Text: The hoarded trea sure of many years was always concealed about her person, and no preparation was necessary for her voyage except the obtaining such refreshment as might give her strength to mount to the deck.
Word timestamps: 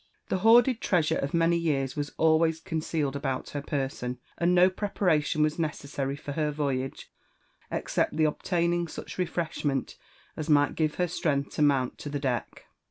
The 0.29 0.39
hoarded 0.39 0.81
trea 0.81 1.03
sure 1.03 1.19
of 1.19 1.31
many 1.31 1.57
years 1.57 1.95
was 1.95 2.09
always 2.17 2.59
concealed 2.59 3.15
about 3.15 3.51
her 3.51 3.61
person, 3.61 4.17
and 4.35 4.55
no 4.55 4.67
preparation 4.67 5.43
was 5.43 5.59
necessary 5.59 6.15
for 6.15 6.31
her 6.31 6.49
voyage 6.49 7.11
except 7.69 8.17
the 8.17 8.23
obtaining 8.25 8.87
such 8.87 9.19
refreshment 9.19 9.97
as 10.35 10.49
might 10.49 10.73
give 10.73 10.95
her 10.95 11.07
strength 11.07 11.51
to 11.51 11.61
mount 11.61 11.99
to 11.99 12.09
the 12.09 12.19
deck. 12.19 12.65